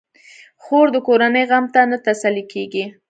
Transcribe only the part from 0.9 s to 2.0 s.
د کورنۍ غم ته نه